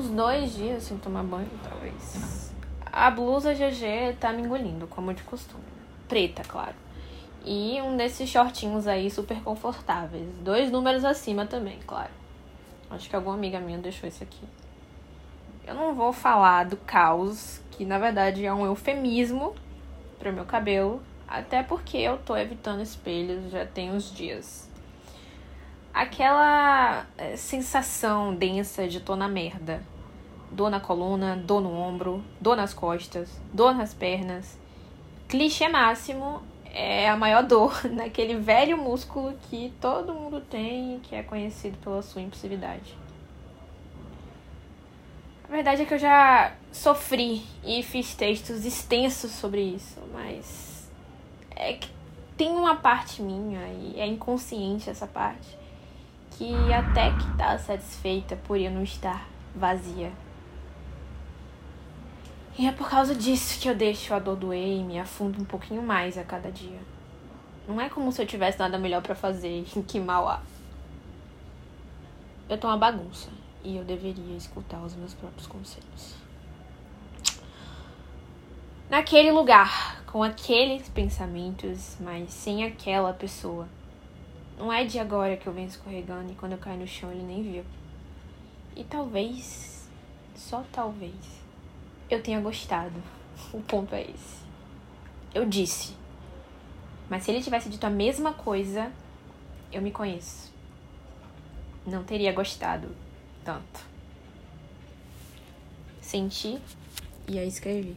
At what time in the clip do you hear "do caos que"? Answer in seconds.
16.64-17.84